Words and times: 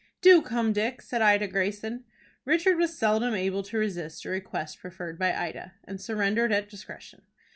"Do 0.21 0.41
come, 0.41 0.73
Dick," 0.73 0.99
said 1.03 1.21
Ida 1.21 1.47
Greyson. 1.47 2.05
Richard 2.43 2.77
was 2.79 2.97
seldom 2.97 3.35
able 3.35 3.61
to 3.61 3.77
resist 3.77 4.25
a 4.25 4.29
request 4.29 4.79
preferred 4.79 5.19
by 5.19 5.31
Ida, 5.31 5.73
and 5.83 6.01
surrendered 6.01 6.51
at 6.51 6.67
discretion. 6.69 7.21